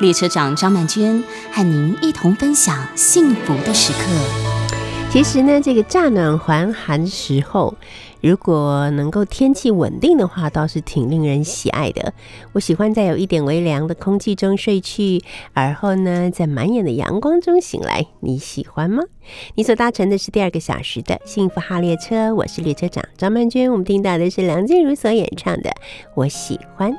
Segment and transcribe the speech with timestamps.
[0.00, 1.22] 列车长张曼娟
[1.52, 3.98] 和您一同分享幸福的时刻。
[5.10, 7.74] 其实呢，这个乍暖还寒时候，
[8.22, 12.14] 如果能够天气稳定的话，倒是挺令人喜爱的。
[12.52, 18.06] 我喜欢在有一点微凉的空气中睡去，而后呢，在满眼的阳光中醒来。
[18.20, 19.02] 你喜欢吗？
[19.56, 23.70] 你所搭乘的是第二个小时的幸福号列车，我是列车长张曼娟。
[23.70, 25.70] 我们听到的是梁静茹所演唱的
[26.14, 26.90] 《我喜欢》。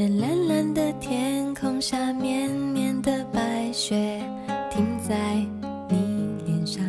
[0.00, 4.18] 看蓝蓝的天空下，绵绵的白雪
[4.70, 5.14] 停在
[5.90, 6.82] 你脸上。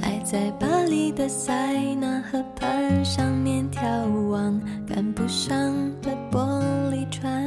[0.00, 1.52] 爱在巴黎的塞
[1.96, 5.54] 纳河畔上面眺望，赶不上
[6.00, 7.46] 的玻璃船，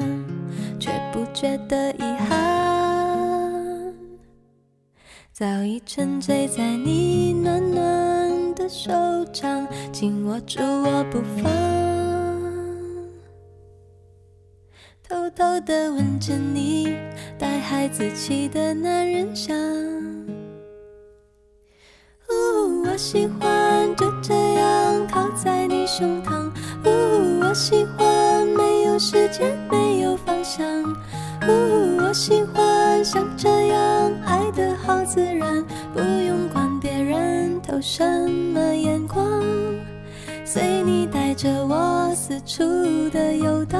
[0.80, 3.92] 却不觉得遗憾。
[5.34, 8.92] 早已沉醉在你暖暖的手
[9.34, 11.81] 掌，紧握住我不放。
[15.36, 16.96] 偷偷地吻着你，
[17.38, 19.56] 带孩子气的男人香。
[22.30, 26.50] 呜，我喜欢就这样靠在你胸膛。
[26.86, 30.66] 呜，我喜欢没有时间，没有方向。
[31.48, 39.42] 呜，我喜欢像这样爱的好自然，不用管别人投什么眼光，
[40.44, 42.64] 随你带着我四处
[43.12, 43.80] 的游荡。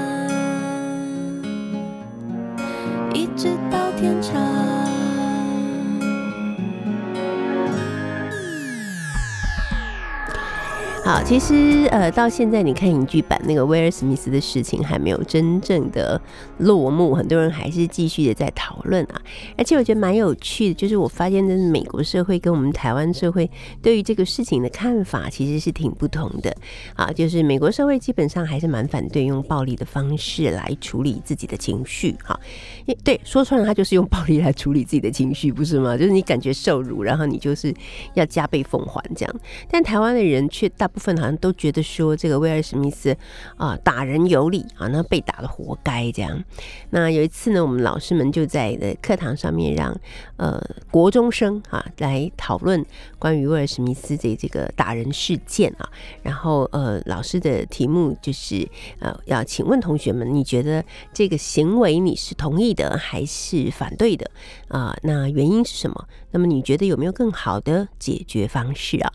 [11.11, 16.19] 好，其实呃，到现在你看影剧版那个威尔史密斯的事情还没有真正的
[16.59, 19.21] 落幕，很多人还是继续的在讨论啊。
[19.57, 23.51] 而且我觉得蛮有趣的，就是我发现，这是美国社会跟我们台湾社会
[23.81, 26.55] 对于这个事情的看法其实是挺不同的
[26.95, 27.11] 啊。
[27.11, 32.39] 就是美国社会基本上还是蛮反对用暴力的方式来处理自己的情绪，哈，
[33.03, 35.97] 对，说穿了，他就是用暴力来处理自己的情绪，不是吗？
[35.97, 37.73] 就是你感觉受辱，然后你就是
[38.13, 39.35] 要加倍奉还这样。
[39.69, 40.87] 但台湾的人却大。
[40.91, 43.15] 部分好像都觉得说这个威尔史密斯
[43.57, 46.41] 啊打人有理啊，那被打的活该这样。
[46.91, 49.99] 那有一次呢，我们老师们就在的课堂上面让
[50.37, 52.85] 呃国中生啊来讨论
[53.17, 55.89] 关于威尔史密斯的这个打人事件啊。
[56.21, 58.67] 然后呃老师的题目就是
[58.99, 64.29] 呃要请问同学们，你觉得这个行为你是同意的还是反对的
[64.67, 64.95] 啊？
[65.01, 66.07] 那原因是什么？
[66.33, 69.11] 那么你觉得有没有更好的解决方式啊？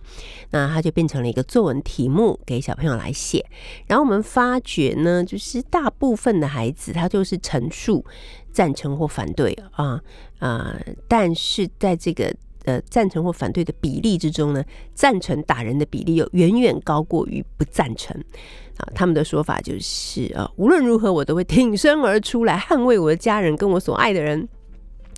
[0.50, 3.44] 那它就变成了一个作文题目给小朋友来写。
[3.86, 8.04] 然后我们发觉呢，就是大部分的孩子他就是陈述
[8.50, 10.00] 赞成或反对啊
[10.38, 10.74] 啊，
[11.06, 12.34] 但是在这个
[12.64, 18.16] 呃赞成或反对的比例之中呢，赞成打人的比例又远远高过于不赞成
[18.78, 18.88] 啊。
[18.94, 24.48] 他们的说法就是啊，无论如何我都会挺身而出来捍卫我的家人跟我所爱的人。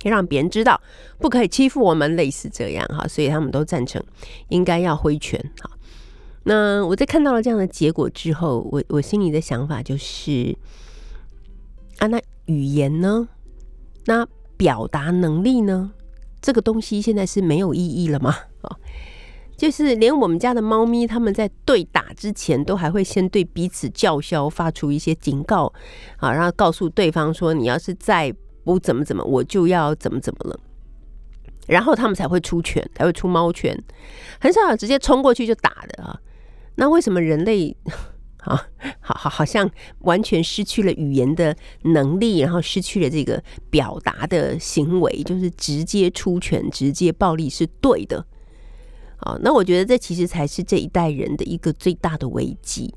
[0.05, 0.81] 让别人知道
[1.19, 4.01] 不可以欺负我们，类似这样哈，所以他们都赞成
[4.49, 5.69] 应该要挥拳哈。
[6.49, 10.57] 那我在看到了这样的结果之后，我我心里的想法就是
[11.99, 13.29] 啊，那语言呢？
[14.07, 15.93] 那表达能力呢？
[16.41, 18.35] 这个东西现在是没有意义了吗？
[18.63, 18.77] 啊，
[19.59, 25.71] 就是连我们家的猫咪，他们在对打之前，都还会先对彼此叫嚣，发出一些警告
[26.17, 28.35] 啊，然后告诉对方说，你要是再
[28.65, 30.59] 不怎么怎么，我就要怎么怎么了，
[31.67, 33.79] 然后他们才会出拳，才会出猫拳，
[34.41, 36.19] 很少有直接冲过去就打的啊。
[36.79, 37.77] 那为什么人类
[38.47, 38.69] 啊，
[39.01, 39.69] 好好好像
[40.03, 48.25] 完全失去了语言的能力，然后失去了这个表达的行为，就是直接出拳、直接暴力是对的？
[49.17, 52.95] 好，那我觉得这其实才是这一代人的一个最大的危机。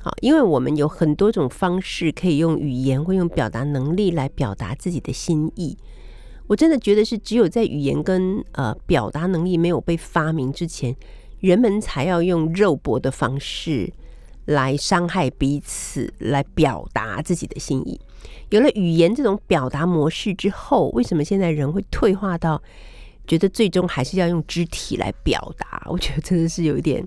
[0.00, 5.76] 好，因为我们有很多种方式可以用语言或用表达能力来表达自己的心意。
[6.46, 10.94] 我真的觉得是只有在语言跟呃表达能力没有被发明之前，
[11.40, 13.92] 人们才要用肉搏的方式
[14.46, 18.00] 来伤害彼此，来表达自己的心意。
[18.50, 22.62] 有了语言这种表达模式之后，为什么现在人会退化到
[23.26, 25.82] 觉得最终还是要用肢体来表达？
[25.86, 27.06] 我觉得真的是有一点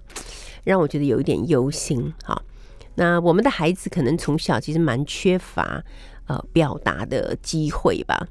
[0.65, 2.13] 让我觉得有一点忧心。
[2.23, 2.41] 哈，
[2.95, 5.81] 那我们的孩子可能从小其实蛮缺乏
[6.27, 8.27] 呃表达的机会吧。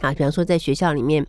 [0.00, 1.24] 啊，比方说在学校里面，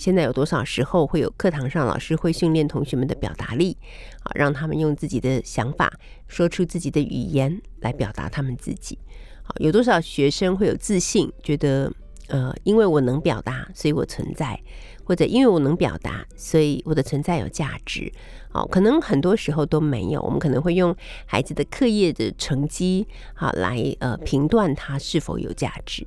[0.00, 3.76] 现在有多少时候会有课堂上老师会训练同学们的表达力，
[4.22, 5.92] 啊，让他们用自己的想法
[6.26, 8.98] 说出自己的语言来表达他们自己。
[9.42, 11.92] 好，有多少学生会有自信，觉得
[12.28, 14.58] 呃，因为我能表达，所以我存在，
[15.04, 18.10] 或者因为我能表达，所以我的存在有价值。
[18.48, 20.22] 好，可能很多时候都没有。
[20.22, 26.06] 我们可能会用孩子的课业的成绩，好来呃评断他是否有价值。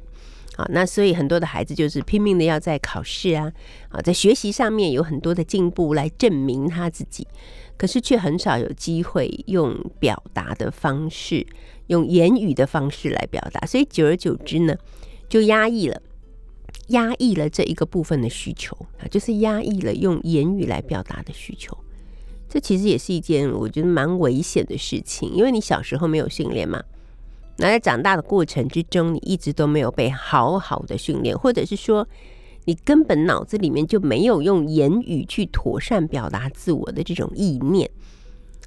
[0.55, 3.51] 好，那所以很多的孩子就是拼命的要在考试啊，
[3.89, 7.27] 啊，在学习上面有很多的进步来证明他自己，
[7.75, 11.45] 可是却很少有机会用表达的方式，
[11.87, 14.77] 用言语的方式来表达，所以久而久之呢，
[15.27, 15.99] 就压抑了，
[16.89, 21.75] 压抑了这一个部分的需求啊，就是压抑了用言语来表达的需求。
[22.47, 26.83] 这其实也是一件我觉得蛮危险的事情，因为你小时候没有训练嘛。
[27.55, 32.07] 那在长大的过程之中，你一直都没有被好好的训练，或者是说，
[32.65, 37.89] 你根本脑子里面就没有用言语去妥善表达自我的这种意念。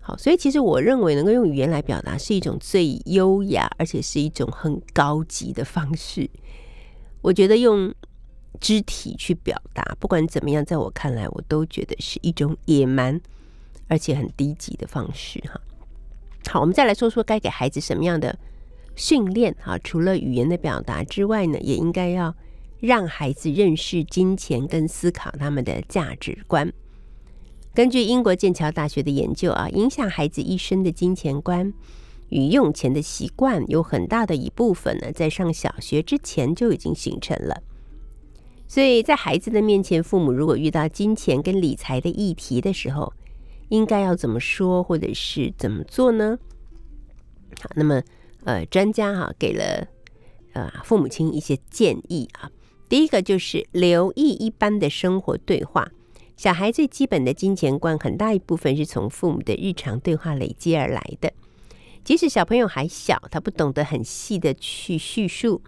[0.01, 6.31] 好，所以其实我认为能够用语言来表达是一种最优雅，而且是一种很高级的方式。
[7.23, 7.93] 我觉得用
[8.61, 13.21] 肢体去表达，不管怎么样，在我看来，我都觉得是一种野蛮
[13.89, 15.41] 而且很低级的方式。
[15.41, 15.61] 哈，
[16.49, 18.39] 好，我们再来说说该给孩子什么样的。
[18.97, 22.35] 训练啊，除了语言的表达之外呢，也应该要
[22.81, 26.73] 让孩子认识金钱跟思考他们的价值观。
[27.75, 31.71] 根据英国剑桥大学的研究啊，影响孩子一生的金钱观
[32.31, 37.63] 与用钱的习惯，有很大的一部分呢，在上小学之前就已经形成了。
[38.67, 43.13] 所以在孩子的面前，父母如果遇到金钱跟理财的议题的时候，
[43.69, 46.39] 应该要怎么说，或者是怎么做呢？
[47.61, 48.03] 好，那么。
[48.47, 49.89] 呃，专家哈给了
[50.53, 52.49] 呃父母亲一些建议啊。
[52.89, 55.91] 第一个就是留意一般的生活对话，
[56.37, 61.33] 小孩最基本的金钱观很大一部分是从父母的日常对话累积而来的。
[62.05, 65.61] 即使小朋友还小，他不懂得很细的去叙述，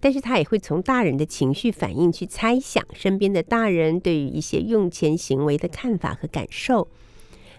[0.00, 6.88] 但是他也会从大人的情绪反应去猜想身边的大人对于一些用钱行为的看法和感受。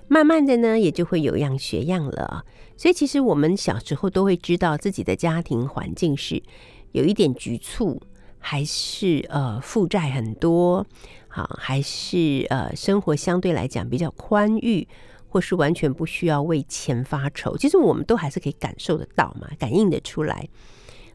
[0.09, 2.45] 慢慢的呢，也就会有样学样了。
[2.77, 6.43] 所以，其实我们小时候都会知道自己的家庭环境是
[6.91, 8.01] 有一点局促，
[8.37, 10.85] 还是呃负债很多，
[11.29, 14.85] 好，还是呃生活相对来讲比较宽裕，
[15.29, 17.55] 或是完全不需要为钱发愁。
[17.55, 20.47] 其实我们都还是可以感受得到嘛，感应得出来。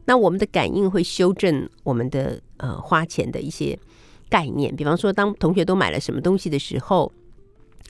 [0.05, 3.77] 那我们的感应会修正我们的呃花钱的一些
[4.29, 4.75] 概念。
[4.75, 7.13] 比方说，当同学都买了什么东西的时候，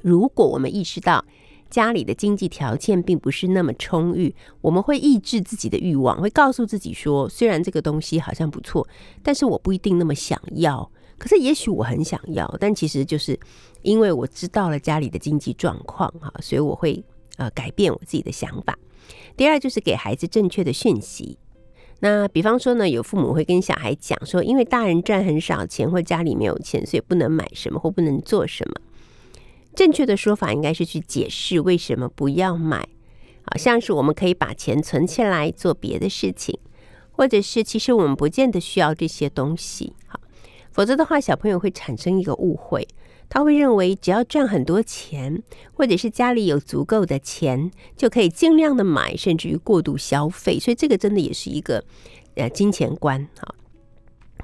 [0.02, 1.24] 如果我们意识到。
[1.72, 8.88] 家里的经济条件并不是那么充裕，我们会抑制自己的欲望，会告诉自己说：虽然这个东西好像不错，
[9.24, 10.92] 但是我不一定那么想要。
[11.18, 13.40] 可是也许我很想要，但其实就是
[13.84, 17.04] 因为我知道了家里的经济状况哈，所以我会
[17.38, 18.78] 呃改变我自己的想法。
[19.38, 21.38] 第二就是给孩子正确的讯息。
[22.00, 28.76] 那比方说呢，有父母会跟小孩讲说，因为大人赚很少钱或家里没有钱，所以不能买什么或不能做什么。
[29.74, 32.88] 正确的说法应该是去解释为什么不要买，
[33.44, 36.60] 好像是我们可以把钱存起来做别的事情，
[37.12, 40.20] 或者是其实我们不见得需要这些东西，好，
[40.72, 42.88] 否则的话小朋友会产生一个误会，
[43.30, 45.42] 他会认为只要赚很多钱，
[45.74, 51.84] 或者是家里有足够的钱，就可以尽量的买，甚至于过度消费，所以这个真的也是一个
[52.36, 53.56] 呃金钱观，好。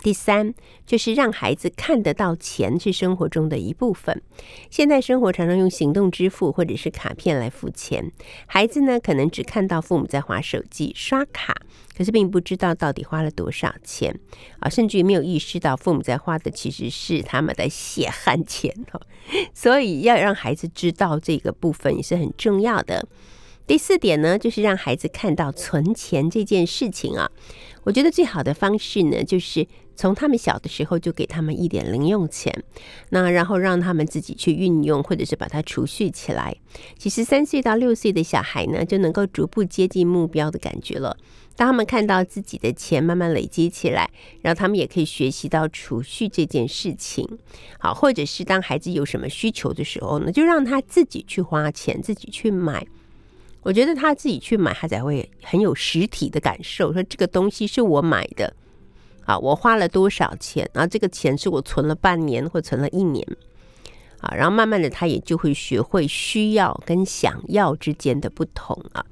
[0.01, 0.53] 第三，
[0.85, 4.21] 就是让孩子看得到钱是生活中的一部分。
[4.69, 8.11] 现在生活常常用行动支付或者是卡片来付钱，
[8.45, 11.55] 孩子呢可能只看到父母在划手机刷卡，
[11.97, 14.17] 可是并不知道到底花了多少钱
[14.59, 18.99] 啊，甚至于没有意识到父母在花的其实是他们的血汗钱哈。
[19.53, 23.05] 所以要让孩子知道这个部分也是很重要的。
[23.65, 27.29] 第四点呢，就是让孩子看到存钱这件事情啊。
[27.87, 29.65] 我觉得最好的方式呢，就是
[29.95, 32.53] 从他们小的时候就给他们一点零用钱，
[33.11, 36.53] 那然后让他们自己去运用，或者是把它储蓄起来。
[36.97, 41.15] 其实三岁到六岁的小孩呢，就能够逐步接近目标的感觉了。
[41.55, 44.09] 当他们看到自己的钱慢慢累积起来，
[44.41, 47.25] 然后他们也可以学习到储蓄这件事情。
[47.79, 52.85] 好，或者是当孩子有什么需求的时候呢，就让他自己去花钱，自己去买。
[53.67, 58.53] 我觉得他自己去买，他才会很有实体的感受，说这个东西是我买的，
[59.25, 63.27] 啊，我花了多少钱，然后这个钱是我存了半年或存了一年，
[64.21, 69.05] 啊，然后慢慢的他也就会学会需要跟想要之间的不同啊。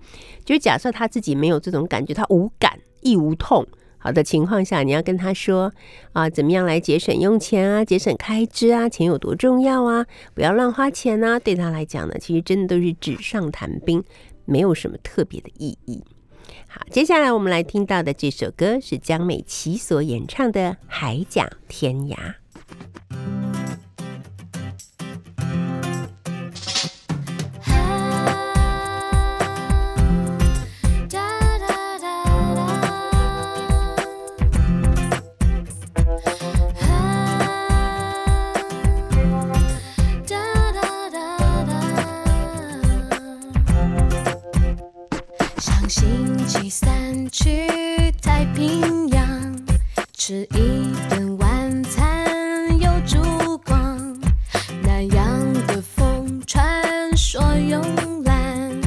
[0.46, 5.70] 就是假设他自己没有这种感觉，他无感亦无痛，好的情况下，你要跟他说
[6.14, 14.02] 啊，怎么样来节省用钱啊，节省开支啊，钱有多重要啊，不要乱花钱啊，对他来讲呢，其实真的都是纸上谈兵。
[14.46, 16.04] 没有什么特别的意义。
[16.68, 22.16] 好，接下来我们来听到的这首歌是江美琪所演唱的《海角天涯》。
[46.66, 47.68] 你散去
[48.24, 49.56] 太平洋，
[50.18, 52.26] 吃一顿晚餐
[52.80, 54.20] 有烛光。
[54.82, 57.84] 那样的风传说慵
[58.24, 58.82] 懒，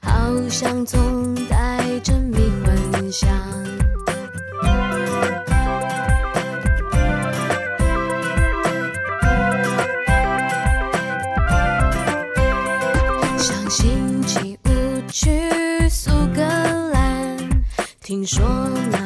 [0.00, 3.28] 好像总带着迷魂香。
[18.16, 18.44] 你说
[18.92, 19.03] 那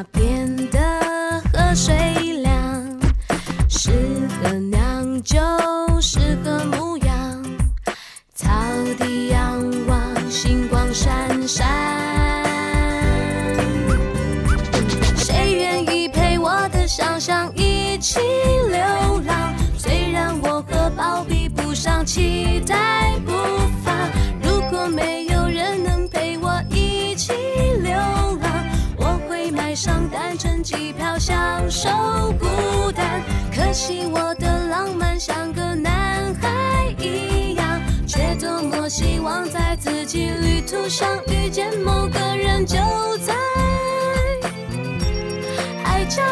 [40.89, 42.77] 上遇见某个人就
[43.19, 43.35] 在
[45.85, 46.23] 海角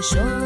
[0.00, 0.39] 说。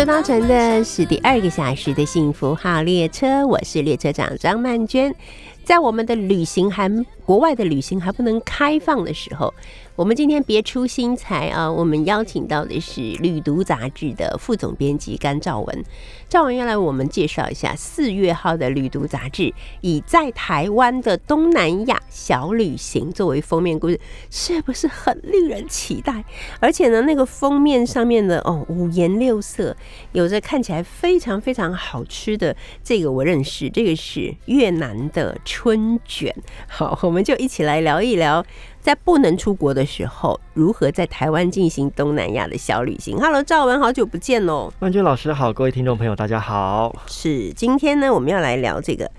[0.00, 5.14] 这搭乘的是第二个小时的幸福号列车，我是列车长张曼娟。
[5.62, 6.90] 在我们的旅行还
[7.26, 9.52] 国外的旅行还不能开放的时候。
[9.96, 11.70] 我们今天别出心裁啊！
[11.70, 15.84] 我们邀请到的是《旅读》杂志的副总编辑甘兆文。
[16.28, 26.24] 兆文，要来我们介绍一下四月号的《旅读》杂志，以在台湾的东南亚小旅行作为封面故事，是不是很令人期待？
[26.60, 29.76] 而且呢，那个封面上面的哦，五颜六色，
[30.12, 35.36] 有着看起来非常非常好吃的这个我认识，这个是越南的。
[35.44, 36.32] 春卷。
[36.68, 38.44] 好，我们就一起来聊一聊，
[38.80, 43.18] 在不能出国的时候，如何在台湾进行东南亚的小旅行。
[43.18, 44.72] Hello，赵文，好久不见喽！
[44.78, 46.94] 万君老师好，各位听众朋友，大家好。
[47.06, 49.10] 是，今天呢，我们要来聊这个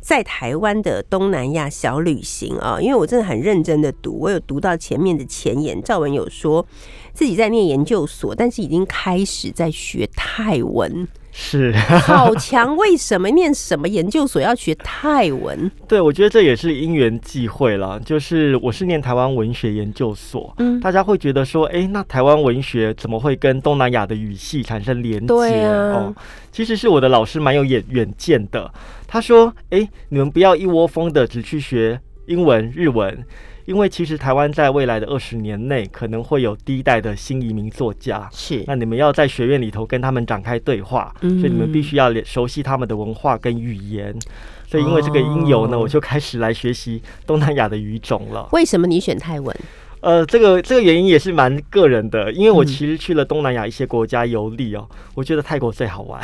[0.00, 6.66] 在台湾的东南亚小旅行啊，因为我真的很认真的读，我有读到前面的前言，赵文有说
[7.14, 11.08] 自己在念研究所，但是已经开始在学泰文，
[11.42, 12.76] 是，好强！
[12.76, 15.70] 为什么念什么研究所要学泰文？
[15.88, 17.98] 对，我觉得这也是因缘际会了。
[18.00, 25.26] 就是我是念台湾文学研究所，嗯大家会觉得说，哎、那台湾文学怎么会跟东南亚的语系产生连接？
[25.26, 26.14] 对啊哦，
[26.52, 28.70] 其实是我的老师蛮有眼远见的。
[29.08, 33.24] 他说，哎、你们不要一窝蜂的只去学英文、日文。
[33.70, 44.12] 因为其实台湾在未来的二十年内可能会有第一代的新移民作家，是那你们要在学院里头跟他们展开对话，嗯所以你们必须要熟悉他们的文化跟语言。
[44.66, 48.48] 所以因为这个因由呢，哦我就开始来学习东南亚的语种了。
[48.50, 49.56] 为什么你选泰文？
[50.00, 56.20] 呃，这个这个原因也是蛮个人的，因为我嗯其实去了东南亚一些国家游历哦，我觉得泰国最好玩，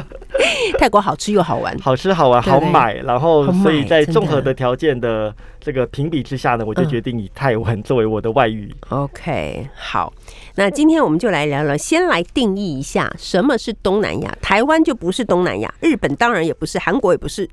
[0.78, 8.74] 泰国好吃又好玩，好吃好玩好买，然后所以在综合的条件的这个评比之下呢，我就嗯决定以泰文作为我的外语。
[8.90, 10.12] OK，好，
[10.56, 14.36] 那今天我们就来聊聊，先来定义一下什么是东南亚。
[14.42, 17.48] 台湾就不是东南亚，日本当然也不是，韩国也不是。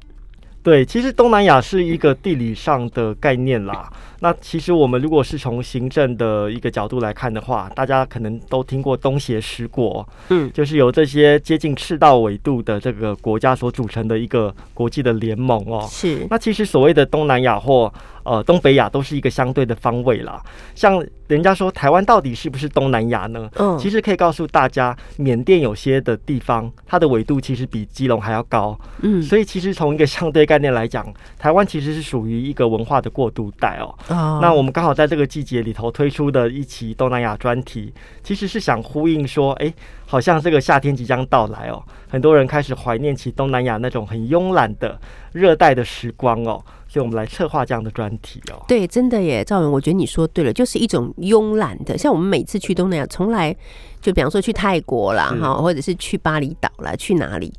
[0.63, 3.91] 对，其实东南亚是一个地理上的概念啦。
[4.21, 15.85] 那其实我们如果是从行政的一个角度来看的话，大家可能都听过东协十国，嗯就是由这些接近赤道纬度的这个国家所组成的一个国际的联盟哦。
[15.91, 17.93] 是那其实所谓的东南亚或
[18.23, 20.41] 呃东北亚都是一个相对的方位啦。
[20.75, 23.49] 像人家说台湾到底是不是东南亚呢？
[23.55, 28.77] 嗯其实可以告诉大家，缅甸有些的地方，它的纬度其实比基隆还要高。
[29.01, 33.95] 嗯所以其实从一个相对概念来讲，台湾其实是属于一个文化的过渡带哦。
[34.09, 39.73] 哦那我们刚好在这个季节里头推出的一期东南亚专题，其实是想呼应说，哎、
[40.05, 44.99] 好像这个夏天即将到来哦，很多人开始怀念起东南亚那种很慵懒的
[45.31, 48.63] 热带的时光哦，所以我们来策划这样的专题哦。
[48.67, 51.97] 对，真的耶，赵文，我觉得你说对了，就是一种慵懒的。
[51.97, 53.51] 像我们每次去东南亚，从来
[53.99, 57.51] 就比方说去泰国啦，哈，或者是去巴厘岛啦，去哪里，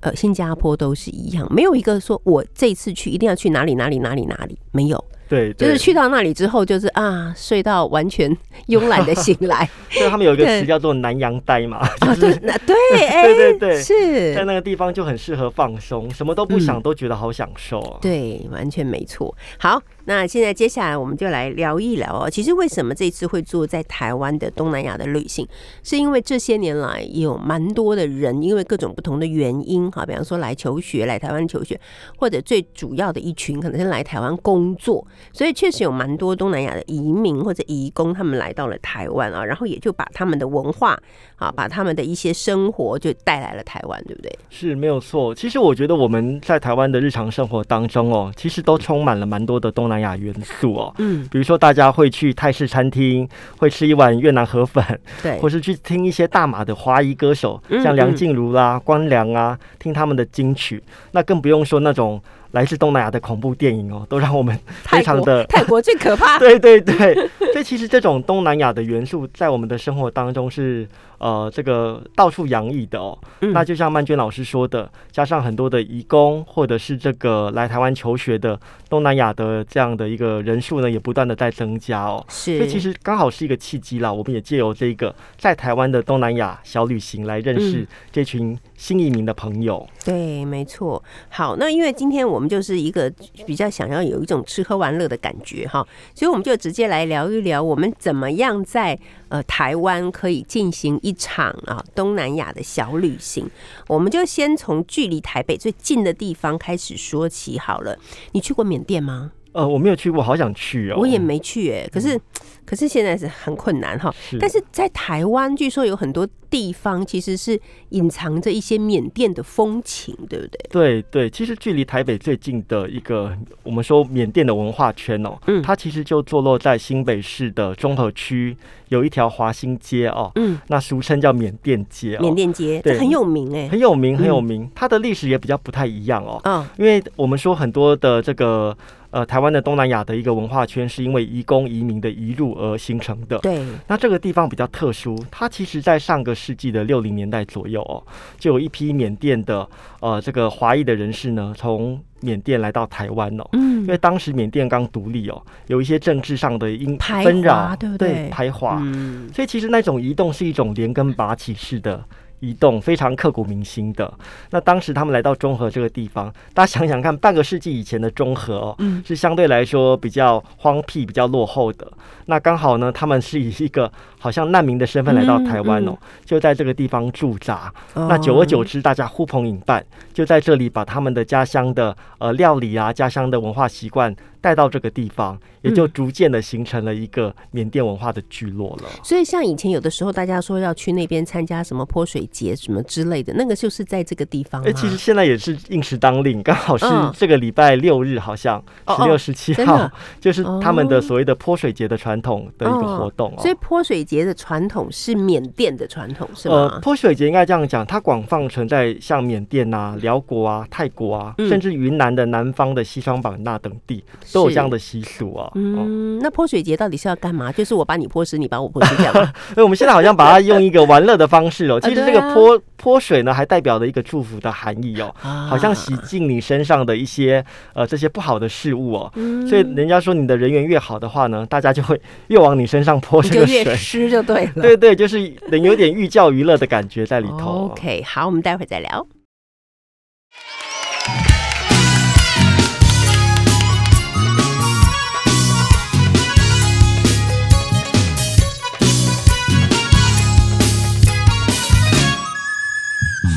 [0.00, 9.70] 呃，新加坡都是一样，没有一个说我这次去一定要去哪里哪里哪里哪里，没有，对，就是去到那里之后，就是啊，睡到完全 慵懒的醒来。
[9.90, 17.98] 所以他们有一个词叫做南洋呆嘛， 啊，对，就是那对，哎，对对对是在那个地方就很适合放松，什么都不想，嗯都觉得好享受哦。
[18.02, 19.32] 对，完全没错。
[19.58, 22.28] 好，那现在接下来我们就来聊一聊哦。
[22.28, 25.46] 其实为什么这次会做在台湾的东南亚的旅行，
[25.84, 31.78] 是因为这些年来也有蛮多的人因为各种不同的原因，哈，比方说来求学、来台湾求学，
[32.16, 40.98] 或者最主要的一群可能是来台湾工作，所以确实有蛮多东南亚的移民或者移工，他们来到了台湾啊，然后也就把他们的文化
[41.36, 44.38] 啊，把他们的一些生活就带来了台湾，对不对？
[44.48, 45.34] 是没有错。
[45.34, 50.94] 其实我觉得我们在台湾的日常生活当中哦，其实都充满了蛮多的东南亚元素哦。
[50.98, 53.28] 嗯，比如说，大家会去泰式餐厅，
[53.58, 54.84] 会吃一碗越南河粉，
[55.22, 60.82] 对或，是去听一些大马的华裔歌手，嗯像梁静茹啦、关良啊，听他们的金曲。
[61.12, 62.20] 那更不用说那种
[62.52, 66.38] 来自东南亚的恐怖电影哦， 都让我们非常的 泰国最可怕。
[66.38, 67.14] 对对对，
[67.52, 70.86] 所以其实这种东南亚的元素在我们的生活当中是
[71.20, 73.16] 呃这个到处洋溢的哦。
[73.42, 82.24] 嗯那就像曼娟老师说的，加上很多的移工或者是这个来台湾求学的东南亚的这样的一个人数呢，也不断的在增加哦。
[82.28, 89.86] 是，所以其实刚好是一个契机啦，我们也借由这个在台湾的东南亚小旅行来认识嗯这群新移民的朋友。
[90.04, 91.02] 对，没错。
[91.28, 93.12] 好，那因为今天我们就是一个
[93.46, 98.98] 比较想要有一种吃喝玩乐的感觉哈，所以我们就直接来聊一聊，我们怎么样在
[99.30, 103.48] 呃台湾可以进行一场啊东南亚的小旅行。
[103.88, 107.98] 我们就先从距离台北最近的地方开始说起好了。
[108.32, 109.32] 你去过缅甸吗？
[109.52, 110.98] 呃，我没有去过，好想去哦。
[111.00, 112.16] 我也没去哎、可是
[112.64, 114.14] 可是现在是很困难哈。
[114.38, 120.60] 但是在台湾，据说有很多地方其实是隐藏着一些缅甸的风情，对不对？
[120.70, 128.56] 对对，其实距离台北最近的一个，我们说缅甸的文化圈哦，嗯它其实就坐落在新北市的中和区，
[128.90, 132.92] 有一条华新街哦，嗯，那俗称叫缅甸街哦，缅甸街对。
[132.92, 138.76] 这很有名哎、很有名，很有嗯名，它的历史也比较不太一样哦，嗯，因为我们说很多的这个
[139.10, 143.38] 呃台湾的东南亚的一个文化圈，是因为移工移民的移入而形成的。
[143.38, 148.02] 对，那这个地方比较特殊，它其实在上个世纪的六零年代左右哦，
[148.38, 149.66] 就有一批缅甸的
[150.00, 153.44] 呃这个华裔的人士呢，从缅甸来到台湾哦。
[153.52, 162.04] 嗯因为当时缅甸刚独立哦，有一些政治上的因纷扰，对不对排华，嗯，所以其实那种移动是一种连根拔起式的
[162.40, 164.12] 移动，非常刻骨铭心的。
[164.50, 171.90] 那当时他们来到中和这个地方，大家想想看，半个世纪以前的中和哦，嗯是相对来说比较荒僻、比较落后的。
[172.26, 175.98] 那刚好呢，他们是以一个好像难民的身份来到台湾哦，嗯。
[176.24, 177.72] 就在这个地方驻扎。
[177.94, 178.06] 哦。
[178.08, 188.88] 那久而久之，大家呼朋引伴，就在这里把他们的家乡的呃料理啊、家乡的文化习惯带到这个地方，也就嗯逐渐的形成了一个缅甸文化的聚落了。
[189.02, 197.10] 所以像以前有的时候大家说要去那边参加什么泼水节什么之类的，那个就是在这个地方哎、吗其实现在也是应时当令，刚好是嗯。
[197.16, 198.62] 这个礼拜六日，好像
[199.04, 199.18] 六、哦。
[199.18, 200.88] 十七号就是他们哦。
[200.88, 203.42] 的所谓的泼水节的传统的一个活动哦。
[203.42, 206.80] 所以泼水节的传统是缅甸的传统是呃，吗？
[206.82, 215.46] 泼水节应该这样讲，它广泛存在像缅甸啊、辽国啊、泰国啊，嗯甚至云南的南方的西双版纳等地都有这样的习俗啊。
[215.46, 217.52] 哦，嗯，那泼水节到底是要干嘛？
[217.52, 219.32] 就是我把你泼湿，你把我泼湿，这样吗？
[219.54, 225.14] 所以我们现在好像把它用一个玩乐的方式哦， 其实这个泼泼水呢，还代表了一个祝福的含义哦。
[225.16, 227.44] 好好像洗净你身上的一些
[227.74, 233.99] 呃这些不好的事物哦，嗯所以人家说你的人缘越好的话呢，大家就会越往你身上泼这个水。
[234.00, 234.52] 湿就对了。
[234.62, 237.70] 对对，就是能有点寓教于乐的感觉在里头哦。
[237.72, 239.06] OK，好，我们待会儿再聊。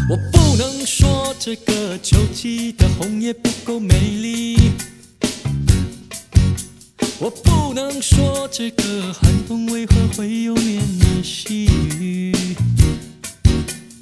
[0.09, 4.55] 我不能说这个秋季的红叶不够美丽，
[7.19, 11.65] 我不能说这个寒冬为何会有绵绵细
[11.99, 12.35] 雨。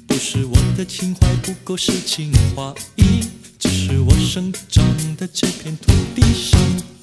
[0.06, 3.26] 不是我的情怀不够诗情画意，
[3.58, 4.84] 只是我生长
[5.16, 6.58] 的这片土地上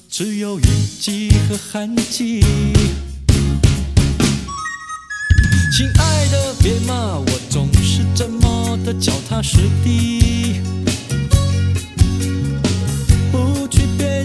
[0.08, 0.64] 只有雨
[1.00, 2.40] 季和寒季。
[5.72, 10.60] 亲爱的，别骂我总是这么的脚踏实地，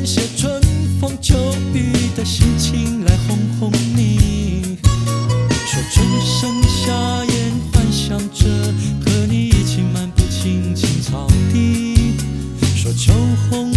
[0.06, 0.62] 写春
[1.00, 1.36] 风秋
[1.74, 4.78] 雨的心情来哄哄你。
[5.66, 6.92] 说春生夏
[7.26, 8.46] 艳，幻想着
[9.06, 12.14] 和你一起漫步青青草地。
[12.76, 13.14] 说秋
[13.50, 13.72] 红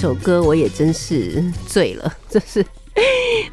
[0.00, 2.14] 首歌，我也真是醉了。
[2.30, 2.64] 这是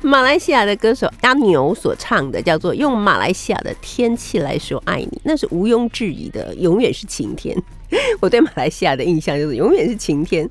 [0.03, 7.57] 马来西亚的歌手阿牛所唱的，叫做《用马来西亚的天气来说爱你》，那是毋庸置疑的，永远是晴天。
[8.21, 10.47] 我对马来西亚的印象就是永远是晴天，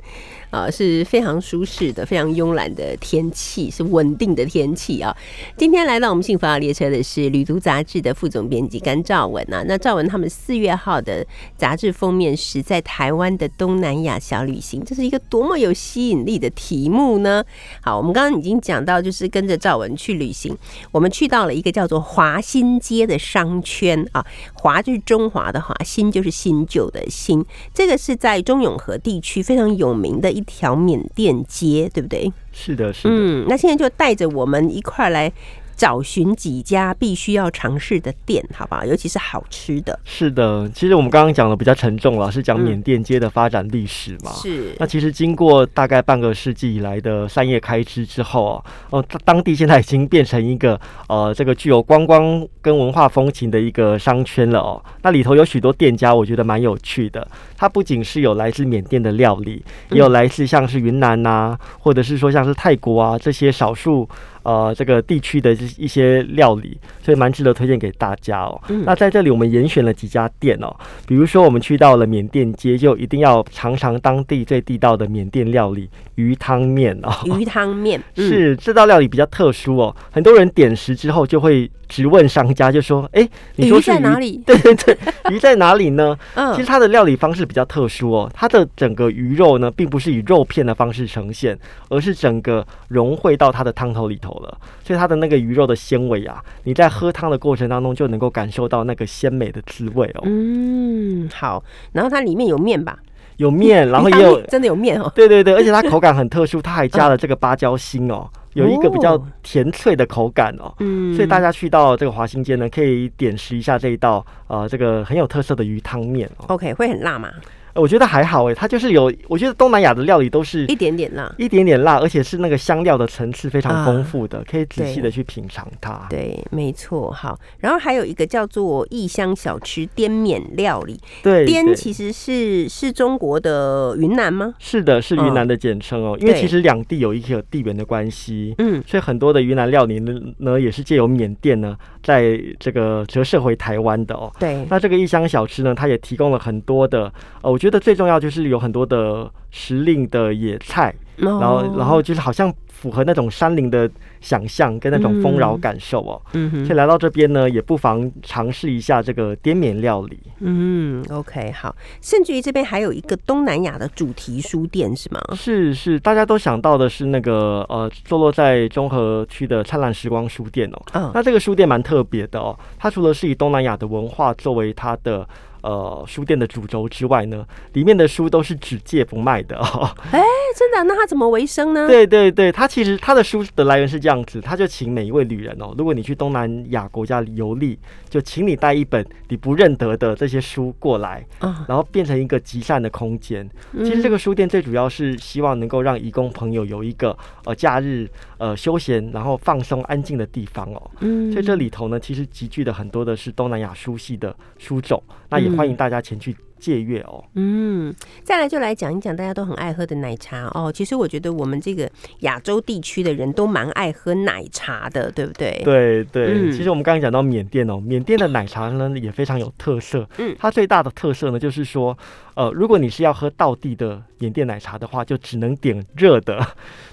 [0.55, 5.15] 啊、是非常舒适的、非常慵懒的天气，是稳定的天气啊。
[5.57, 9.65] 今天来到我们幸福号列车的是《旅途》杂志的副总编辑甘兆文啊。
[9.67, 17.45] 那兆文他们四月号的杂志封面是在台湾的东南亚小旅行，这是一个多么有吸引力的题目呢？
[17.83, 20.57] 好，我们刚刚已经讲到，就是跟着兆文去旅行，
[20.93, 32.33] 我们去到了一个叫做华新街的商圈啊，华就是中华的华，新就是新旧的新，这个是在中永和地区非常有名的一条缅甸街，对不对？
[32.53, 33.15] 是的，是的。
[33.15, 35.33] 嗯，那现在就带着我们一块儿来
[35.77, 38.85] 找寻几家必须要尝试的店，好不好？
[38.85, 39.99] 尤其是好吃的。
[40.05, 44.31] 是的，其实我们刚刚讲的比较沉重了，是讲嗯缅甸街的发展历史嘛。
[44.33, 54.83] 是那其实经过大概半个世纪以来的商业开支之后啊，哦，当当地现在已经变成一个呃这个具有观光跟文化风情的一个商圈了哦。
[55.03, 57.27] 那里头有许多店家，我觉得蛮有趣的。
[57.57, 64.09] 它不仅是有来自缅甸的料理，也有来自像是云南呐、或者是说像是泰国啊这些少数
[64.45, 68.61] 呃这个地区的这一些料理，所以蛮值得推荐给大家哦。
[68.69, 70.75] 嗯那在这里我们严选了几家店哦，
[71.07, 77.11] 比如说我们去到了缅甸街，就一定要尝尝当地最地道的缅甸料理鱼汤面哦。
[77.39, 84.41] 鱼汤面嗯是这道料理比较特殊哦，很多人点食之后就会直问商家，就说：“哎，你说鱼是在哪里？
[84.47, 84.97] 对对对，
[85.31, 86.17] 鱼在哪里呢？
[86.35, 94.59] 嗯其实它的料理方式比较特殊哦，它的整个鱼肉呢，并不是以肉片的方式呈现，而是整个融汇到它的汤头里头了。
[94.85, 100.23] 所以它的那个鱼肉的纤维啊，你在喝汤的过程当中就能够感受到那个鲜美的滋味哦。
[100.25, 102.99] 嗯，好，然后它里面有面吧？
[103.39, 105.11] 有面，然后也有真的有面哦。
[105.13, 110.73] 对对对，而且它口感很特殊， 它还加了这个芭蕉心哦，有一个比较哦甜脆的口感哦。
[110.81, 116.47] 嗯所以大家去到这个华新街呢，可以点食一下这一道呃这个很有特色的鱼汤面哦。
[116.49, 117.31] OK 会很辣吗？
[117.75, 121.33] 呃我觉得还好哎，它就是有，我觉得东南亚的料理都是一点点辣。
[121.39, 126.07] 一点点辣，而且是那个香料的层次非常啊丰富的，可以仔细的去品尝它。
[126.09, 127.11] 对，没错。
[127.11, 134.55] 好，然后还有一个叫做异乡小吃滇缅料理，对，滇其实是是中国的云南吗？
[134.59, 138.55] 是的，是云南的简称哦，因为其实两地有一个地缘的关系。
[138.59, 144.33] 嗯，所以很多的云南料理呢，呢也是借由缅甸呢，在这个折射回台湾的哦。
[144.39, 156.21] 对，那这个异乡小吃呢，它也提供了很多的，呃，我觉得最重要就是有很多的时令的野菜，然然后然后就是好像符合那种山林的想象跟那种丰饶嗯感受哦。
[156.35, 160.21] 嗯哼所以来到这边呢，也不妨尝试一下这个滇缅料理。
[160.41, 165.19] 嗯，OK，好，甚至于这边还有一个东南亚的主题书店是吗？
[165.35, 170.83] 是是，大家都想到的是那个呃，坐落在中和区的灿烂时光书店哦。
[170.93, 175.27] 嗯那这个书店蛮特别的哦，它除了是以东南亚的文化作为它的
[175.65, 179.91] 呃书店的主轴之外呢，里面的书都是只借不卖的哦。
[180.13, 180.23] 哎，
[180.55, 180.85] 真的？
[180.85, 187.79] 那他怎么为生呢？，对对对，他其实他的书的来源是这样子，他就请每一位旅人哦，如果你去东南亚国家游历，
[188.11, 193.49] 就请你带一本你不认得的这些书过来，啊，然后变成一个集善的空间。
[193.73, 200.91] 嗯其实这个书店最主要是希望能够让义工朋友有一个呃假日呃休闲然后放松安静的地方哦。
[201.01, 207.23] 嗯所以这里头呢，其实集聚的很多的是东南亚书系的书种，那也欢迎大家前去借阅哦。
[207.35, 210.73] 嗯，再来就来讲一讲大家都很爱喝的奶茶哦。
[210.73, 211.91] 其实我觉得我们这个
[212.21, 220.09] 亚洲地区的人都蛮爱喝奶茶的，对不对？，对对，嗯其实我们刚刚讲到缅甸哦，缅甸的奶茶呢也非常有特色。
[220.19, 221.97] 嗯它最大的特色呢就是说，
[222.35, 226.41] 呃，如果你是要喝道地的缅甸奶茶的话，就只能点热的，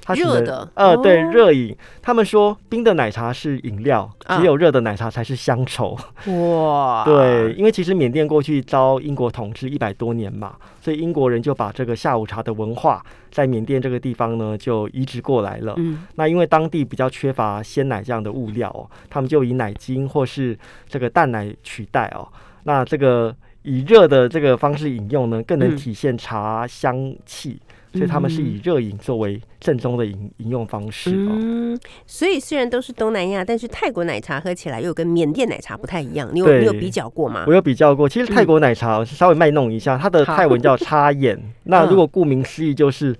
[0.04, 1.74] 它只能热的呃，对，哦热饮。
[2.02, 5.98] 他们说冰的奶茶是饮料，啊只有热的奶茶才是乡愁。
[6.28, 15.74] 哇，对，，因为其实缅甸过去遭英国统治一百多年嘛，所以英国人就把这个下午茶的文化在缅甸这个地方呢就移植过来了。
[15.78, 20.58] 嗯那因为当地比较缺乏鲜奶这样的物料哦，他们就以奶精或是
[20.90, 22.28] 这个蛋奶取代哦。
[22.64, 27.60] 那这个以热的这个方式饮用呢，更能嗯体现茶香气，
[27.94, 31.32] 所以他们是以热饮作为正宗的饮饮用方式哦。
[31.34, 36.30] 嗯，所以虽然都是东南亚，但是泰国奶茶喝起来又跟缅甸奶茶不太一样。
[36.34, 37.54] 你有对你有比较过吗我？
[37.54, 43.16] 有比较过，其实泰国奶茶稍微卖弄一下，它的泰文叫插眼， 那如果顾名思义就是。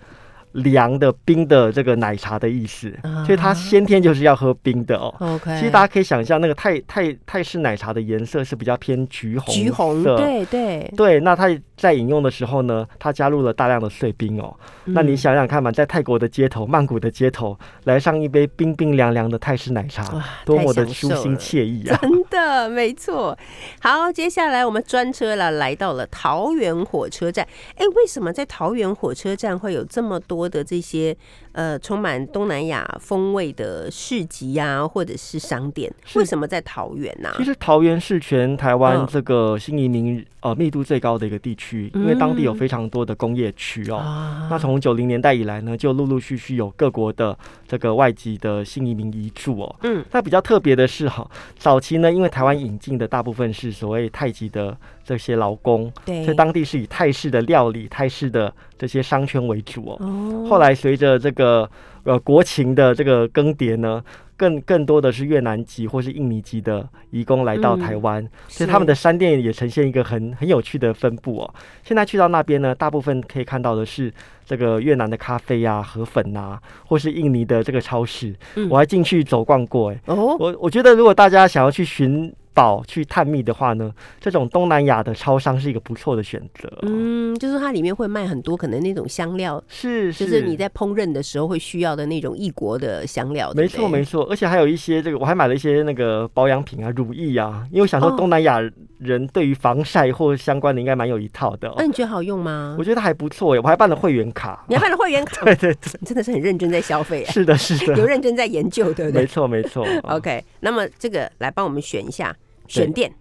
[0.54, 2.94] 凉的、冰的这个奶茶的意思，
[3.26, 5.14] 所以它先天就是要喝冰的哦。
[5.20, 10.94] OK，其实大家可以想象，那个泰泰泰式奶茶的颜色是比较偏橘红橘红，色对对。
[10.98, 14.56] 对，那它在饮用的时候呢，它加入了大量的碎冰哦。
[14.86, 20.04] 那你嗯想想看嘛，在泰国的街头、曼谷的街头，来上一杯冰冰凉凉的泰式奶茶，
[20.46, 21.98] 多么的舒心惬意啊！
[22.02, 23.38] 真的没错。
[23.80, 27.48] 好，接下来我们专车了，来到了桃园火车站。
[27.76, 31.16] 哎，为什么在桃园火车站会有这么多的这些
[31.54, 35.92] 呃充满东南亚风味的市集啊，或者是商店？
[36.16, 43.98] 为什么在桃园啊呢、其实桃园是全台湾嗯这个新移民呃密度最高的一个地区，因为当地有嗯非常多的工业区哦。
[43.98, 49.76] 啊那从九零年代以来呢，就陆陆续续有各国的这个外籍的新移民移住哦。
[49.84, 59.98] 嗯那比较特别的是哈，早期呢，因为台湾引进的大部分是所谓太极的这些劳工，对，所以当地是以泰式的料理、泰式的这些商圈为主哦。
[60.00, 61.70] 哦后来随着这个
[62.04, 64.04] 呃国情的这个更迭呢，
[64.36, 71.54] 更更多的是越南籍或是印尼籍的移工来到台湾，所以他们的商店也呈现一个很很有趣的分布哦。
[71.84, 74.12] 现在去到那边呢，大部分可以看到的是
[74.46, 78.36] 这个越南的咖啡啊、河粉啊，或是印尼的这个超市。
[78.56, 86.70] 嗯我还进去走逛过，哎，哦，我我觉得如果大家想要去寻宝去探秘的话呢，这种东南亚的超商是一个不错的选择。
[86.82, 93.52] 嗯，就是它里面会卖很多可能那种香料，是，就是你在烹饪的时候会需要的那种异国的香料。
[93.56, 98.60] 没错，没错，而且还有一些这个，我还买了一些那个保养品啊，乳液啊，因为我想说东南亚
[99.00, 101.74] 人对于防晒或相关的应该蛮有一套的。
[101.78, 102.76] 那你觉得好用吗？
[102.78, 104.64] 我觉得还不错耶，我还办了会员卡。
[104.68, 105.44] 你还办了会员卡？
[105.46, 107.32] 对对对，你真的是很认真在消费啊。
[107.32, 109.22] 是的，是的，有认真在研究，对不对？
[109.22, 109.86] 没错，没错。
[110.04, 112.36] OK，那么这个来帮我们选一下，
[112.72, 113.12] 选店。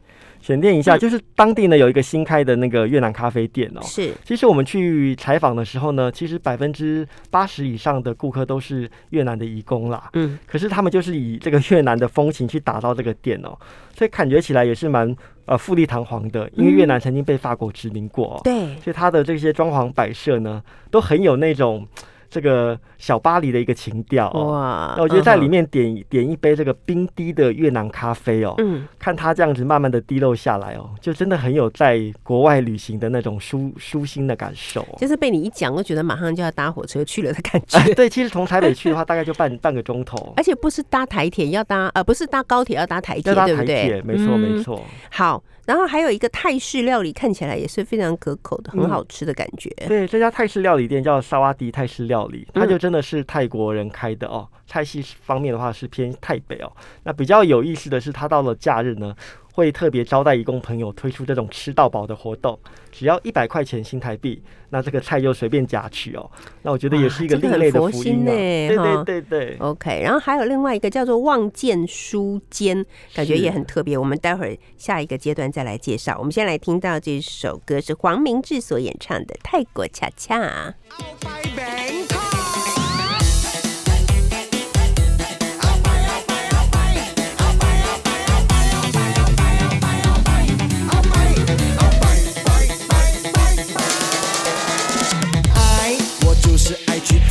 [0.43, 3.81] 选店一下，就是当地呢有一个新开的那个越南咖啡店哦。
[3.83, 10.09] 是，其实我们去采访的时候呢，其实百分之八十以上的顾客都是越南的移工啦。
[10.15, 13.55] 嗯，可是他们就是以这个越南的风情去打造这个店哦，
[13.95, 16.51] 所以感觉起来也是蛮呃富丽堂皇的。
[16.55, 21.87] 因为越南曾经被法国殖民过，对，所以它的这些装潢摆设呢，都很有那种。
[22.31, 34.87] 这个小巴黎的一个情调哇，那我觉得在里面点点一杯这个冰滴的越南咖啡哦，嗯，看它这样子慢慢的滴漏下来哦，就真的很有在国外旅行的那种舒舒心的感受。
[34.99, 37.95] 就是被你一讲，我觉得马上就要搭火车去了的感觉。
[37.95, 44.03] 对，其实从台北去的话，大概就半 半个钟头，而且不是搭台铁，要搭呃不是搭高铁，要搭台铁，对不对？
[44.03, 44.81] 没错没错。
[45.11, 45.43] 好。
[45.71, 49.71] 然后还有一个泰式料理，看起来也是非常可口的，很好吃的感觉。
[49.87, 54.49] 对，这家泰式料理店叫沙瓦迪泰式料理，它就真的是泰国人开的哦。
[54.67, 56.73] 菜系方面的话是偏泰北哦。
[57.05, 59.15] 那比较有意思的是，它到了假日呢。
[59.53, 62.59] 会特别招待义工朋友推出这种吃到饱的活动，
[62.91, 66.31] 只要一百块钱新台币，那这个菜就随便夹取哦。
[66.63, 68.31] 那我觉得也是一个另类的福音呢。
[68.31, 69.57] 对对对对。
[69.59, 72.85] OK，然后还有另外一个叫做望见书间，
[73.15, 73.99] 感觉也很特别。
[73.99, 76.17] 我们待会儿下一个阶段再来介绍。
[76.19, 80.41] 我们先来听到这首歌是黄明志所演唱的《泰国恰恰》。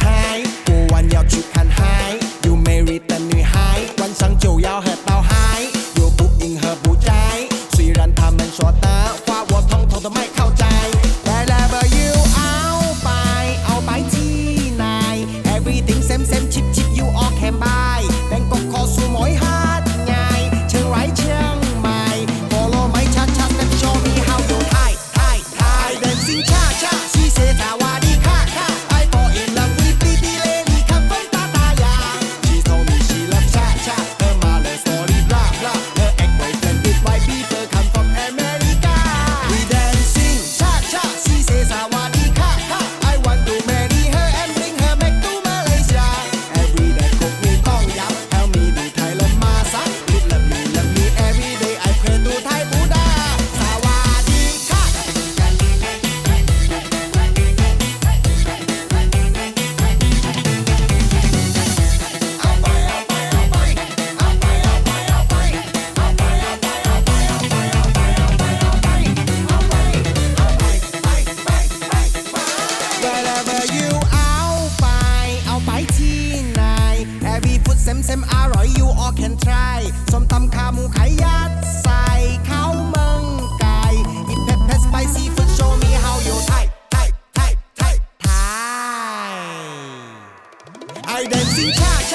[0.02, 0.49] high.
[91.24, 92.09] 人心差。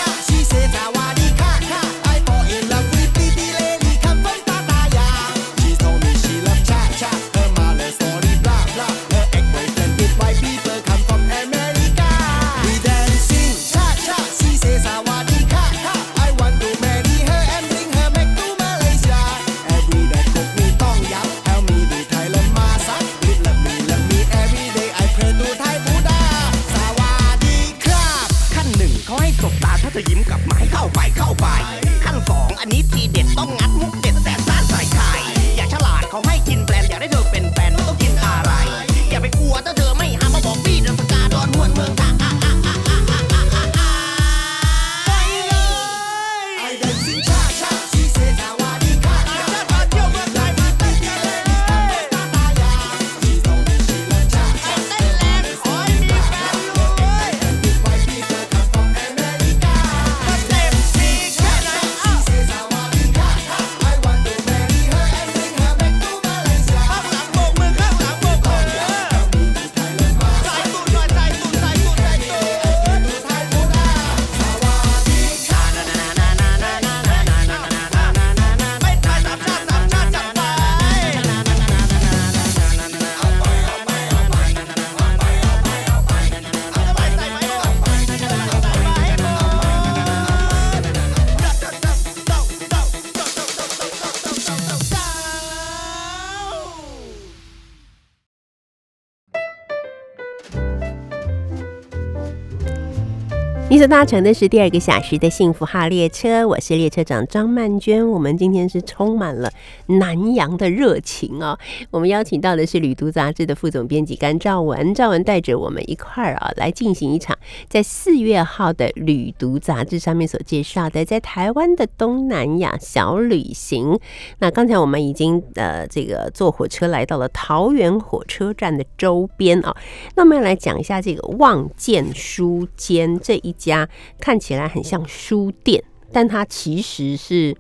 [103.75, 108.09] 你所搭乘的是第二个小时的幸福号列车，我是列车长张曼娟。
[108.09, 109.51] 我们今天是充满了
[109.87, 111.59] 南洋的热情哦。
[111.91, 117.37] 我们邀请到的是《旅读》杂志的副总编辑甘兆文，兆文带着我们一块儿啊来进行一场
[117.69, 123.99] 在四月号的《旅读》杂志上面所介绍的在台湾的东南亚小旅行。
[124.39, 129.77] 那刚才我们已经呃这个坐火车来到了桃园火车站的周边啊，
[130.15, 133.89] 那我们要来讲一下这个望见书间这一家
[134.21, 137.57] 看起来很像书店，但它其实是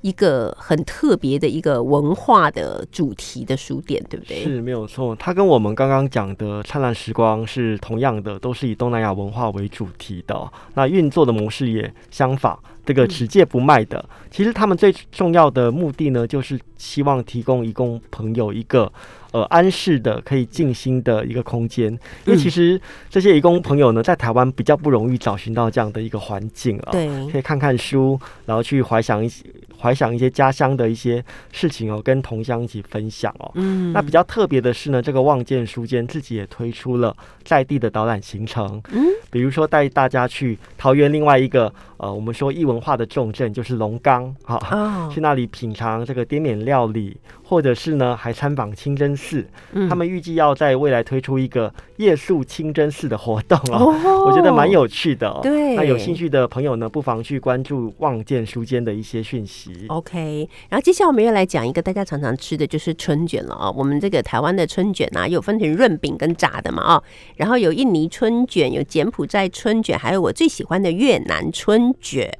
[0.00, 4.42] 一个很特别的一个文化的主题的书店，对不对？
[4.42, 10.52] 是没有错，它跟我们刚刚讲的灿烂时光是同样的，都是以东南亚文化为主题的哦。
[10.74, 14.04] 那运作的模式也相仿，这个只借不卖的。
[14.28, 18.92] 其实他们最重要的目的呢，就是希望提供义工朋友一个
[19.32, 21.92] 呃安适的、可以静心的一个空间。
[22.24, 22.80] 因为其实
[23.10, 26.92] 这些义工朋友呢，在台湾比较不容易找寻到这样的一个环境啊。
[26.92, 29.44] 对可以看看书，然后去怀想一些
[29.82, 33.50] 怀想一些家乡的一些事情哦，跟同乡一起分享哦。
[33.54, 49.44] 嗯那比较特别的是呢，这个望见书间自己也推出了在地的导览行程，嗯，比如说带大家去桃园另外一个呃，我们说异文化的重镇就是龙岗，哈、哦去那里品尝这个滇缅料理，或者是呢还参访清真寺。
[49.72, 55.40] 嗯他们预计要在未来推出一个夜宿清真寺的活动哦，哦我觉得蛮有趣的哦。
[55.42, 59.71] 对那有兴趣的朋友呢，不妨去关注望见书间的一些讯息。
[59.88, 67.02] OK，然后接下来我们要来讲一个大家常常吃的就是春卷了啊、我们这个台湾的春卷啊，有分成润饼跟炸的嘛啊、
[67.36, 72.30] 然后有印尼春卷，有柬埔寨春卷，还有我最喜欢的越南春卷。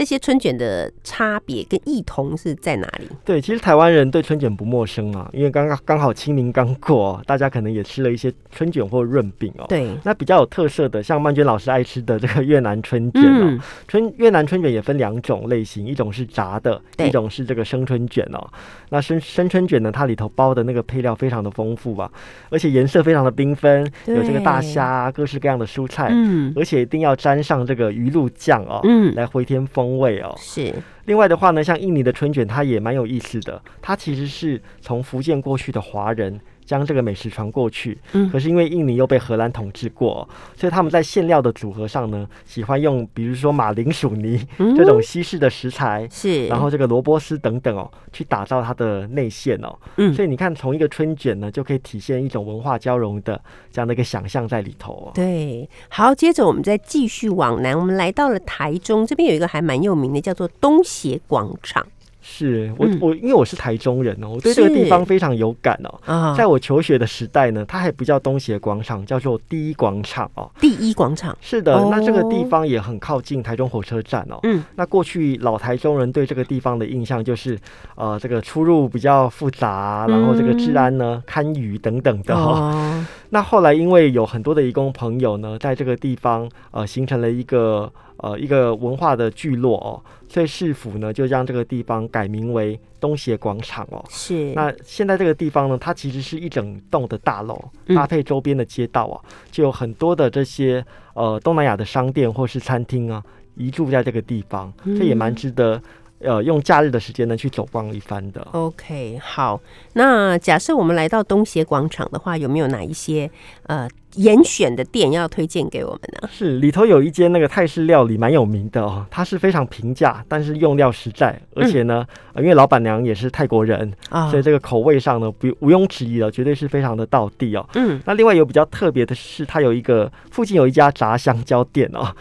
[0.00, 3.06] 这些春卷的差别跟异同是在哪里？
[3.22, 9.66] 对，其实台湾人对春卷不陌生啊，因为刚刚刚好清明刚过哦，大家可能也吃了一些春卷或润饼哦。
[9.68, 18.42] 对，那比较有特色的，像曼娟老师爱吃的这个越南春卷哦，嗯，春越南春卷也分两种类型，一种是炸的，一种是这个生春卷哦。
[18.88, 22.10] 那生生春卷呢，它里头包的那个配料非常的丰富吧，
[22.48, 26.54] 而且颜色非常的缤纷，有这个大对虾啊，各式各样的蔬菜，嗯。
[26.56, 30.34] 而且一定要沾上这个鱼露酱哦，嗯，来回天风味哦。
[30.38, 30.72] 是
[31.06, 33.60] 另外的话呢，像印尼的春卷，它也蛮有意思的。
[33.82, 36.38] 它其实是从福建过去的华人
[36.70, 38.30] 将这个美食传过去，嗯。
[38.30, 44.76] 可是因为印尼又被荷兰统治过，所以他们在馅料的组合上呢，喜欢用比如说马铃薯泥嗯。
[44.76, 46.06] 这种西式的食材。
[46.08, 50.14] 是，然后这个萝卜丝等等哦，去打造它的内馅哦，嗯。
[50.14, 53.40] 所以你看，从一个春卷呢，就可以体现一种文化交融的
[53.72, 55.10] 这样的一个想象在里头哦。
[55.12, 61.84] 对，好，接着我们再继续往南，我们来到了台中这边有一个还蛮有名的，叫做东协广场
[62.20, 66.00] 是我、嗯我因为我是台中人哦，我对这个地方非常有感哦。
[66.04, 70.50] 啊在我求学的时代呢，它还不叫东协广场，叫做第一广场哦。
[70.60, 74.38] 第一广场，是的，哦那这个地方也很靠近台中火车站哦。
[74.42, 77.58] 嗯，那过去老台中人对这个地方的印象就是，
[77.94, 82.40] 呃，这个出入比较复杂，然后这个治安呢堪虞等等的、哦。
[82.40, 87.90] 哦， 那后来因为有很多的义工朋友呢，在这个地方呃形成了一个
[88.22, 94.04] 呃一个文化的聚落哦，所以市府呢就将这个地方改名为东协广场哦。
[94.08, 97.96] 是，那现在这个地方呢，它其实是一整栋的大楼，嗯。
[97.96, 103.22] 搭配周边的街道啊，就有很多的这些呃东南亚的商店或是餐厅啊，
[103.56, 105.80] 移住在这个地方，这也蛮值得
[106.20, 108.46] 呃用假日的时间呢去走逛一番的。
[108.52, 109.60] OK，好，
[109.94, 113.30] 那假设我们来到东协广场的话，有没有哪一些
[113.64, 116.28] 呃严选的店要推荐给我们呢？
[116.32, 122.04] 是里头有一间那个泰式料理蛮有名的哦，它是非常平价，但是用料实在，而且呢，
[122.34, 127.66] 呃因为老板娘也是泰国人，啊所以这个口味上呢不毋庸置疑了，绝对是非常的道地哦。
[127.74, 132.14] 嗯那另外有比较特别的是，它有一个附近有一家炸香蕉店哦，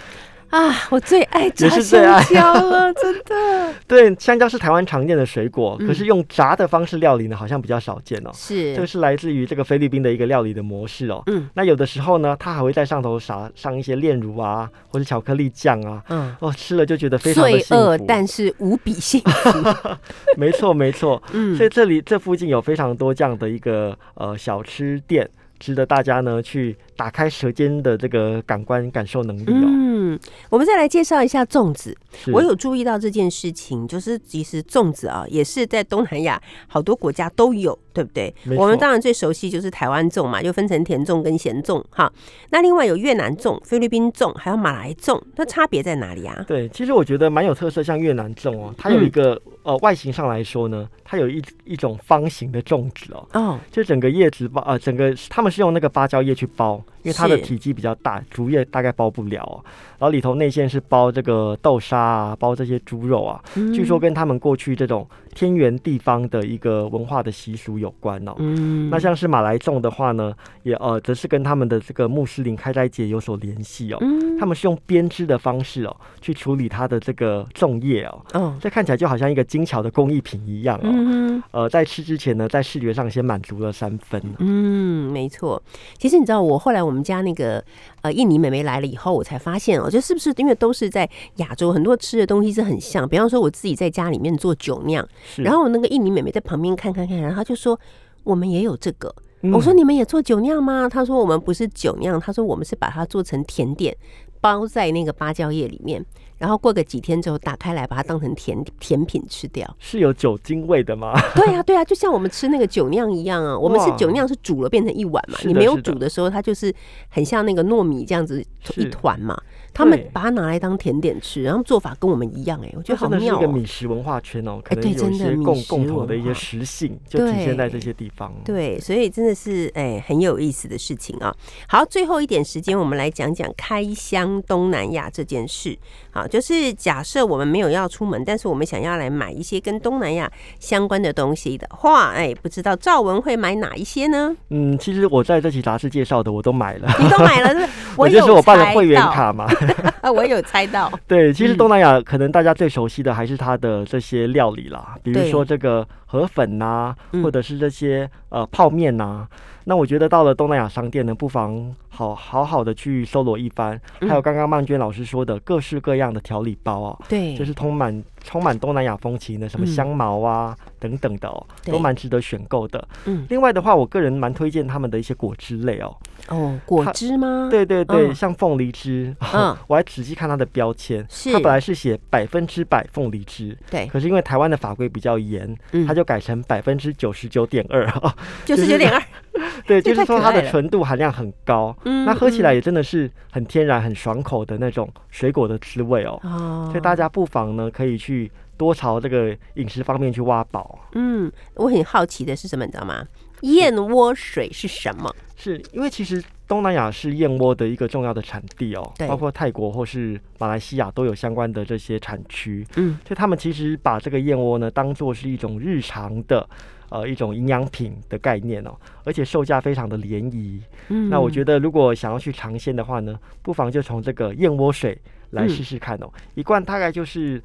[0.49, 8.31] 啊，我最爱炸也是最爱香蕉了， 真的对，香蕉是台湾常见的水果，嗯可是用炸的方式料理呢，好像比较少见哦。
[8.33, 11.21] 是这个是来自于这个菲律宾的一个料理的模式哦。
[11.27, 16.35] 嗯那有的时候呢，它还会在上头撒上一些炼乳啊，或者巧克力酱啊，嗯。
[16.39, 17.83] 哦，吃了就觉得非常的罪幸福。
[17.83, 19.69] 恶但是无比幸福。
[20.35, 25.29] 没错没错，嗯所以这里这附近有非常多这样的一个呃小吃店，
[25.59, 29.65] 值得大家呢去打开舌尖的这个感官感受能力哦。
[29.65, 31.95] 嗯，我们再来介绍一下粽子。
[32.33, 42.11] 我有注意到这件事情，就是其实粽子啊，也是在东南亚好多国家都有，对不对我们当然最熟悉就是台湾粽嘛，就分成甜粽跟咸粽哈。
[42.49, 46.43] 那另外有越南粽、菲律宾粽，还有马来粽，那差别在哪里啊？
[46.47, 59.63] 对，其实我觉得蛮有特色，像越南粽哦，它有一个、呃外形上来说呢，它有一一种方形的粽子哦，哦，就整个叶子包呃整个他们是用那个芭蕉叶去包，因为它的体积比较大，竹叶大概包不了、哦。
[59.97, 63.41] 然后里头内馅是包这个豆沙啊，包这些猪肉啊，
[63.73, 68.33] 据说跟他们过去这种天圆地方的一个文化的习俗有关哦。
[68.37, 70.33] 嗯，那像是马来粽的话呢，
[70.63, 73.97] 也呃，则是跟他们的这个穆斯林开斋节有所联系哦。
[74.01, 80.83] 嗯他们是用编织的方式哦，去处理它的这个粽叶哦，哦，这看起来就好像一个精巧的工艺品一样哦。
[80.85, 84.21] 嗯呃，在吃之前呢，在视觉上先满足了三分。
[84.37, 85.61] 嗯，没错。
[85.97, 87.63] 其实你知道，我后来我们家那个
[88.01, 93.07] 呃印尼妹妹来了以后，我才发现哦，就是不是因为都是在亚洲，很多吃的东西是很像。
[93.07, 97.79] 比方说，我自己在家里面做酒酿，然后我那个印尼妹妹在旁边看看看，然后她就说
[98.23, 99.13] 我们也有这个。
[99.41, 100.89] 嗯我说你们也做酒酿吗？
[100.89, 103.95] 她说我们不是酒酿，她说我们是把它做成甜点，
[104.41, 106.03] 包在那个芭蕉叶里面，
[106.37, 109.75] 然后过个几天之后打开来，把它当成甜甜品吃掉。
[109.79, 111.13] 是有酒精味的吗？
[111.35, 113.57] 对呀、对呀、就像我们吃那个酒酿一样啊。
[113.59, 116.73] 我们是酒酿是煮了变成一碗嘛，你没有煮的时候，它就是
[117.09, 118.43] 很像那个糯米这样子
[118.75, 119.39] 一团嘛。
[119.73, 128.33] 他们把它拿来当甜点吃，然后做法跟我们一样哎、我觉得好妙哦、个米食文化圈哦，可能有一些真的米共食共同的一些食性，就体现在这些地方。
[128.43, 131.33] 对，所以真的是哎、很有意思的事情啊。
[131.67, 135.77] 好，最后一点时间，我们来讲讲开箱东南亚这件事。
[136.11, 144.35] 好，就是假设我们没有要出门，但是我们想要来买一些跟东南亚相关的东西的话，哎，不知道赵文会买哪一些呢？
[144.49, 147.69] 嗯，其实我在这期杂志介绍的我都买了，你都买了， 是？
[147.95, 149.47] 我有就是我办了猜会员卡嘛。
[150.01, 150.91] 啊，我有猜到。
[151.07, 157.21] 对，其实嗯东南亚可能大家最熟悉的还是它的这些料理啦，比如说这个河粉呐、嗯。
[157.21, 159.27] 或者是这些呃泡面呐、
[159.65, 163.79] 那我觉得到了东南亚商店呢，不妨好好好的去搜罗一番。
[164.01, 172.87] 还有嗯刚刚曼娟老师说的各式各样的调理包哦，对，就是充满充满东南亚风情的，什么嗯香茅啊、等等的哦，都蛮值得选购的。
[173.05, 173.25] 嗯。
[173.29, 175.95] 另外的话，我个人蛮推荐他们的一些果汁类哦。
[176.29, 178.15] 哦，果汁吗？，对对对，嗯。
[178.15, 179.55] 像凤梨汁，嗯。
[179.67, 181.31] 我还仔细看它的标签，是。
[181.31, 185.85] 它本来是写百分之百凤梨汁，对，可是因为台湾的法规比较严，嗯。
[185.85, 187.85] 它就改成百分之九十九点二。
[188.45, 189.01] 九十九点二，
[189.67, 196.19] 对， 就是说它的纯度含量很高，嗯那喝起来嗯也真的是很天然、很爽口的那种水果的滋味哦。
[196.23, 200.79] 哦所以大家不妨呢可以去多朝这个饮食方面去挖宝。
[200.93, 203.05] 嗯，我很好奇的是什么，你知道吗？
[203.41, 205.13] 燕窝水是什么？
[205.35, 216.47] 是因为其实东南亚是燕窝的一个重要的产地哦对，包括泰国或是马来西亚都有相关的这些产区，嗯，所以他们其实把这个燕窝呢当做是一种日常的。
[216.91, 220.59] 呃，一种营养品的概念哦，而且售价非常的廉宜。
[220.87, 226.11] 嗯那我觉得，如果想要去尝鲜的话呢，不妨就从这个燕窝水来嗯试试看哦。
[226.33, 227.39] 一罐大概就是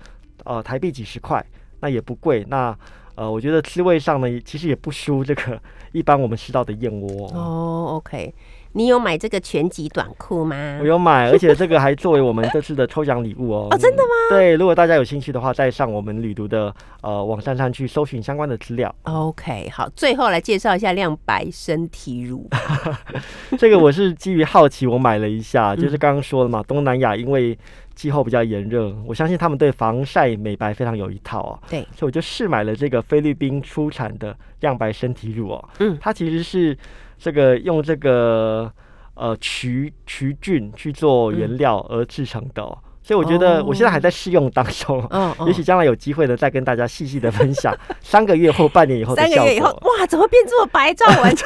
[0.45, 1.45] 呃台币几十块，
[1.79, 2.43] 那也不贵。
[2.49, 2.75] 那
[3.17, 5.61] 呃，我觉得滋味上呢，其实也不输这个
[5.93, 7.29] 一般我们吃到的燕窝。
[7.29, 8.35] 哦，OK，
[8.77, 10.85] 你有买这个全集短裤吗我？
[10.85, 13.69] 有买，而且这个还作为我们这次的抽奖礼物哦。
[13.73, 14.11] 哦真的吗？
[14.31, 18.93] 对，如果大家有兴趣的话，再上我们旅途的呃网站上去搜寻相关的资料。
[19.05, 22.51] OK，好，最后来介绍一下亮白身体乳。
[23.57, 27.57] 这个我是基于好奇，我买了一下， 嗯就是刚刚说了嘛，东南亚因为
[27.95, 31.59] 气候比较炎热，我相信他们对防晒美白非常有一套哦。
[31.71, 35.69] 对，所以我就试买了这个菲律宾出产的亮白身体乳哦。
[35.79, 36.77] 嗯它其实是
[37.25, 38.71] 这个用这个
[39.15, 42.79] 呃曲曲菌去做原料而制成的、哦。
[43.05, 50.93] 所以我觉得我现在还在试用当中，嗯哦也许将来有机会呢，再跟大家细细的分享 三个月后、半年以后的三个月以后，哇，怎么变这么白？
[50.95, 51.37] 赵文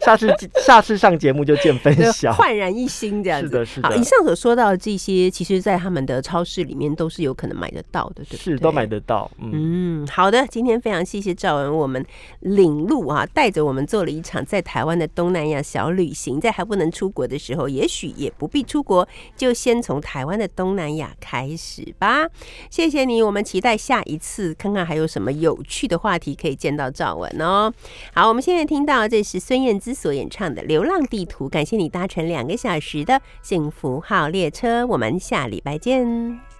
[0.00, 2.32] 下次下次上节目就见分晓。
[2.32, 3.48] 焕然一新这样子。
[3.48, 8.38] 是的是的好，以上所说到的这些，其实在他们的超市里面都是有可能买得到的，对不对？
[8.38, 12.04] 是都买得到，嗯，嗯，好的，今天非常谢谢赵文，我们
[12.40, 16.40] 领路啊，带着我们做了一场在台湾的东南亚小旅行。
[16.40, 22.28] 在还不能出国的时候，也许也不必出国，就先从台湾的东南亚开始吧。
[22.70, 27.72] 谢谢你，我们期待下一次看看还有什么有趣的话题可以见到赵文哦。
[28.12, 36.53] 好，我们现在听到这是孙燕姿所演唱的《流浪地图》，感谢你搭乘两个小时的幸福号列车，我们下礼拜见。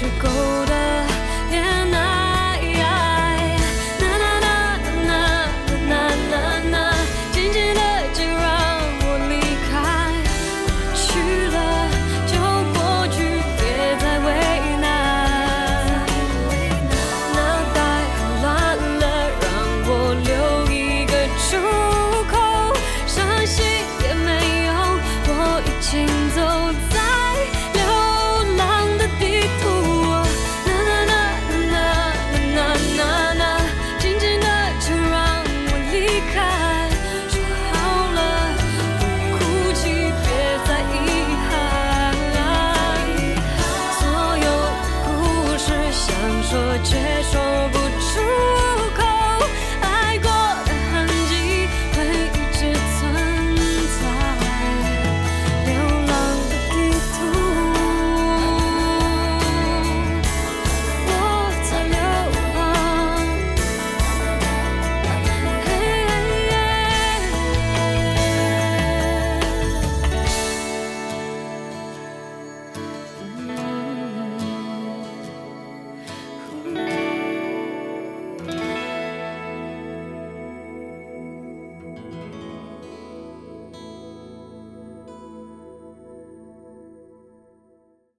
[0.00, 0.79] To go down.